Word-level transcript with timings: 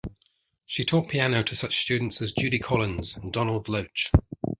She 0.65 0.83
taught 0.83 1.09
piano 1.09 1.43
to 1.43 1.55
such 1.55 1.77
students 1.77 2.23
as 2.23 2.31
Judy 2.31 2.57
Collins 2.57 3.17
and 3.17 3.31
Donald 3.31 3.69
Loach. 3.69 4.11